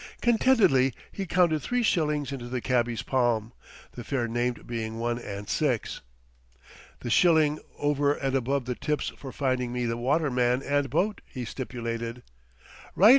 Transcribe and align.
Contentedly 0.19 0.95
he 1.11 1.27
counted 1.27 1.59
three 1.59 1.83
shillings 1.83 2.31
into 2.31 2.47
the 2.47 2.59
cabby's 2.59 3.03
palm 3.03 3.53
the 3.91 4.03
fare 4.03 4.27
named 4.27 4.65
being 4.65 4.97
one 4.97 5.19
and 5.19 5.47
six. 5.47 6.01
"The 7.01 7.11
shilling 7.11 7.59
over 7.77 8.11
and 8.11 8.35
above 8.35 8.65
the 8.65 8.73
tip's 8.73 9.09
for 9.09 9.31
finding 9.31 9.71
me 9.71 9.85
the 9.85 9.97
waterman 9.97 10.63
and 10.63 10.89
boat," 10.89 11.21
he 11.27 11.45
stipulated. 11.45 12.23
"Right 12.95 13.07
o. 13.09 13.09